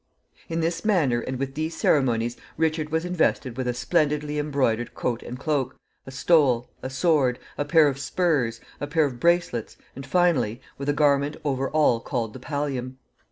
]In 0.49 0.61
this 0.61 0.83
manner 0.83 1.19
and 1.19 1.37
with 1.37 1.53
these 1.53 1.77
ceremonies 1.77 2.35
Richard 2.57 2.89
was 2.91 3.05
invested 3.05 3.55
with 3.55 3.67
a 3.67 3.73
splendidly 3.75 4.39
embroidered 4.39 4.95
coat 4.95 5.21
and 5.21 5.37
cloak, 5.37 5.75
a 6.07 6.09
stole, 6.09 6.71
a 6.81 6.89
sword, 6.89 7.37
a 7.55 7.65
pair 7.65 7.87
of 7.87 7.99
spurs, 7.99 8.59
a 8.79 8.87
pair 8.87 9.05
of 9.05 9.19
bracelets, 9.19 9.77
and, 9.95 10.03
finally, 10.03 10.59
with 10.79 10.89
a 10.89 10.93
garment 10.93 11.37
over 11.45 11.69
all 11.69 11.99
called 11.99 12.33
the 12.33 12.39
pallium. 12.39 12.97